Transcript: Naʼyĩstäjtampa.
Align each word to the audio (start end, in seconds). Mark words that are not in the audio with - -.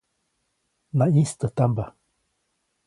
Naʼyĩstäjtampa. 0.97 1.85